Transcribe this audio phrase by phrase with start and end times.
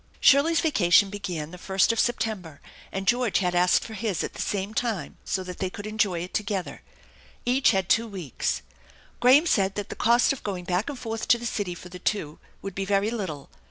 [0.19, 2.59] Shirley's vacation began the first of September,
[2.91, 6.21] and George had asked for his at the same time so that they could enjoy
[6.21, 6.81] it together.
[7.45, 8.63] Each had two weeks.
[9.19, 11.99] Graham said that the cost of going back and forth to the city for the
[11.99, 13.51] two would be very little.